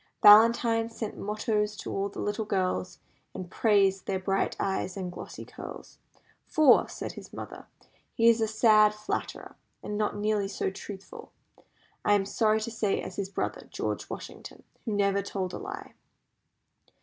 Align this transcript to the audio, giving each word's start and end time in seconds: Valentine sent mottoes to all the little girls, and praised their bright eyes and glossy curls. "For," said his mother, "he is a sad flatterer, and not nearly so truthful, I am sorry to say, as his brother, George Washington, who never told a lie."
Valentine 0.23 0.89
sent 0.89 1.15
mottoes 1.15 1.75
to 1.75 1.91
all 1.91 2.09
the 2.09 2.19
little 2.19 2.43
girls, 2.43 2.97
and 3.35 3.51
praised 3.51 4.07
their 4.07 4.17
bright 4.17 4.55
eyes 4.59 4.97
and 4.97 5.11
glossy 5.11 5.45
curls. 5.45 5.99
"For," 6.47 6.89
said 6.89 7.11
his 7.11 7.31
mother, 7.31 7.67
"he 8.15 8.27
is 8.27 8.41
a 8.41 8.47
sad 8.47 8.95
flatterer, 8.95 9.55
and 9.83 9.99
not 9.99 10.15
nearly 10.17 10.47
so 10.47 10.71
truthful, 10.71 11.31
I 12.03 12.13
am 12.15 12.25
sorry 12.25 12.61
to 12.61 12.71
say, 12.71 12.99
as 12.99 13.17
his 13.17 13.29
brother, 13.29 13.67
George 13.69 14.09
Washington, 14.09 14.63
who 14.85 14.93
never 14.93 15.21
told 15.21 15.53
a 15.53 15.59
lie." 15.59 15.93